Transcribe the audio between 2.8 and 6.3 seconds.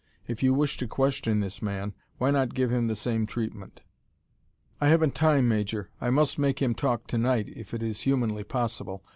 the same treatment?" "I haven't time, Major. I